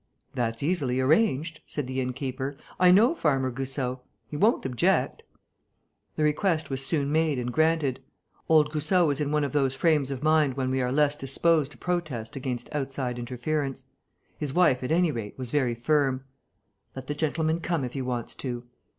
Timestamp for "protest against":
11.77-12.67